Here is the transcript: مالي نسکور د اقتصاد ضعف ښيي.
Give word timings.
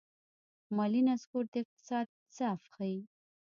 مالي 0.75 1.01
نسکور 1.07 1.45
د 1.53 1.55
اقتصاد 1.63 2.07
ضعف 2.37 2.61
ښيي. 2.73 2.97